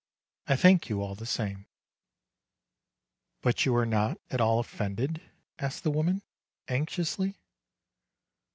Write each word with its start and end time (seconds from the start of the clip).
I 0.47 0.55
thank 0.55 0.89
you 0.89 1.03
all 1.03 1.13
the 1.13 1.27
same." 1.27 1.67
"But 3.43 3.67
you 3.67 3.75
are 3.75 3.85
not 3.85 4.19
at 4.31 4.41
all 4.41 4.57
offended?" 4.59 5.21
asked 5.59 5.83
the 5.83 5.91
woman, 5.91 6.23
anxiously. 6.67 7.37